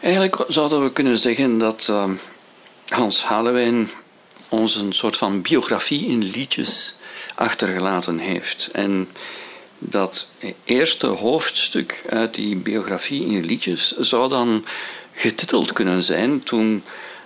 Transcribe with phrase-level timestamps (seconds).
[0.00, 2.14] Eigenlijk zouden we kunnen zeggen dat ehm,
[2.88, 3.90] Hans Halewijn
[4.48, 6.94] ons een soort van biografie in liedjes
[7.34, 8.68] achtergelaten heeft.
[8.72, 9.08] En
[9.78, 10.28] dat
[10.64, 14.64] eerste hoofdstuk uit die biografie in liedjes zou dan
[15.12, 16.84] getiteld kunnen zijn toen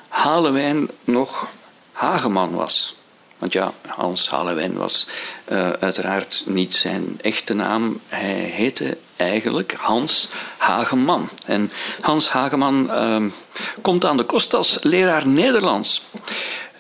[0.08, 1.48] Halewijn nog
[1.92, 2.96] Hageman was.
[3.38, 5.06] Want ja, Hans Halewijn was
[5.52, 8.00] uh, uiteraard niet zijn echte naam.
[8.06, 11.28] Hij heette eigenlijk Hans Hageman.
[11.46, 13.16] En Hans Hageman uh,
[13.82, 16.02] komt aan de kost als leraar Nederlands.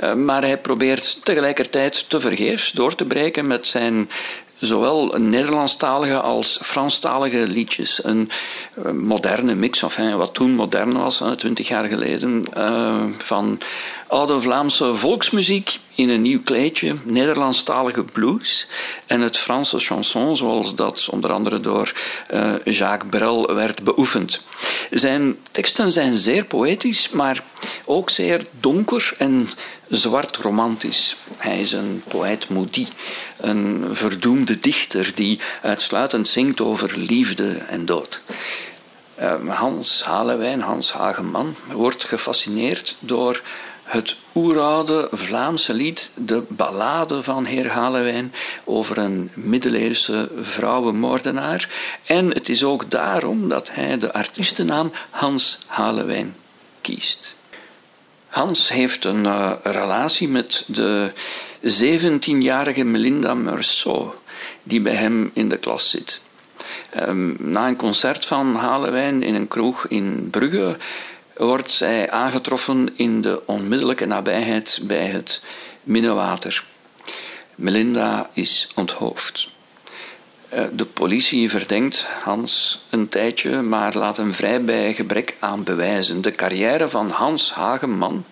[0.00, 4.10] Uh, maar hij probeert tegelijkertijd te vergeefs door te breken met zijn
[4.58, 8.04] zowel Nederlandstalige als Franstalige liedjes.
[8.04, 8.30] Een
[8.92, 12.46] moderne mix, enfin, wat toen modern was, twintig jaar geleden,
[13.18, 13.58] van
[14.14, 18.66] oude Vlaamse volksmuziek in een nieuw kleedje, Nederlandstalige blues
[19.06, 21.92] en het Franse chanson, zoals dat onder andere door
[22.32, 24.40] uh, Jacques Brel werd beoefend.
[24.90, 27.44] Zijn teksten zijn zeer poëtisch, maar
[27.84, 29.48] ook zeer donker en
[29.88, 31.16] zwart romantisch.
[31.36, 32.88] Hij is een poëet maudit,
[33.40, 38.20] een verdoemde dichter die uitsluitend zingt over liefde en dood.
[39.46, 43.42] Hans Halewijn, Hans Hageman, wordt gefascineerd door
[43.84, 48.32] het oeroude Vlaamse lied De Ballade van Heer Halewijn
[48.64, 51.68] over een middeleeuwse vrouwenmoordenaar.
[52.04, 56.36] En het is ook daarom dat hij de artiestennaam Hans Halewijn
[56.80, 57.42] kiest.
[58.28, 61.12] Hans heeft een uh, relatie met de
[61.62, 64.14] 17-jarige Melinda Meursault,
[64.62, 66.22] die bij hem in de klas zit.
[67.00, 70.76] Um, na een concert van Halewijn in een kroeg in Brugge
[71.36, 75.40] wordt zij aangetroffen in de onmiddellijke nabijheid bij het
[75.82, 76.64] Minnewater.
[77.54, 79.48] Melinda is onthoofd.
[80.48, 86.20] Eh, de politie verdenkt Hans een tijdje, maar laat hem vrij bij gebrek aan bewijzen.
[86.22, 88.24] De carrière van Hans Hageman,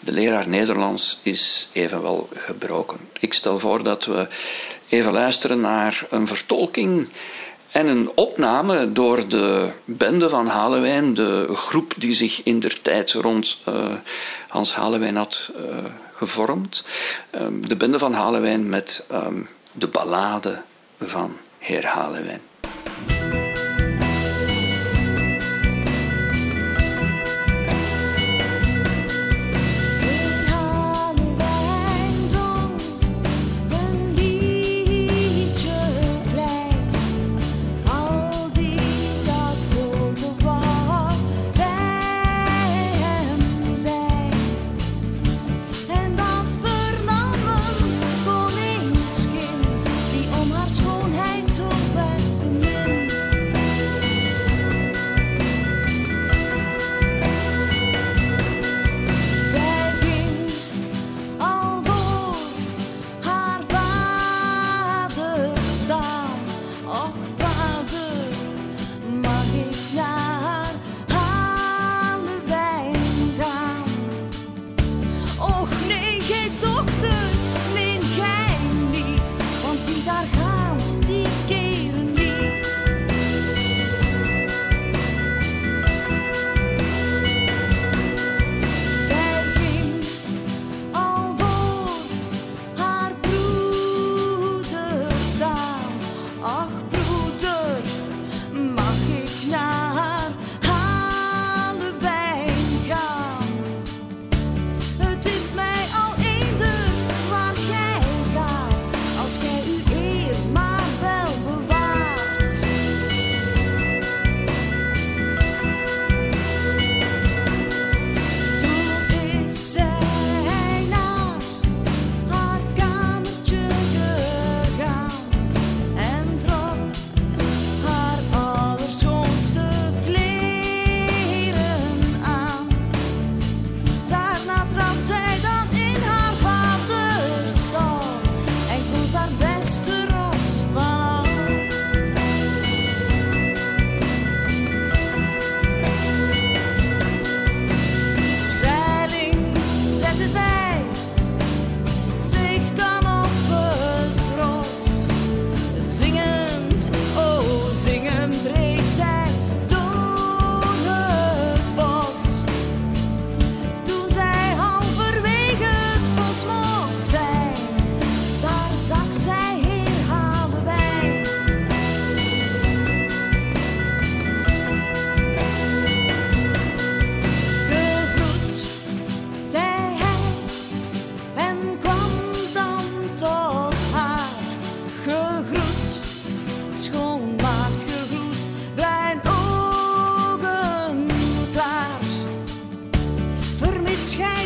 [0.00, 2.98] de leraar Nederlands, is evenwel gebroken.
[3.20, 4.28] Ik stel voor dat we
[4.88, 7.08] even luisteren naar een vertolking
[7.74, 13.12] en een opname door de bende van Halewijn, de groep die zich in der tijd
[13.12, 13.92] rond uh,
[14.48, 16.84] Hans Halewijn had uh, gevormd.
[17.34, 20.62] Um, de bende van Halewijn met um, de ballade
[21.00, 22.40] van Heer Halewijn.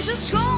[0.08, 0.57] De schoonste,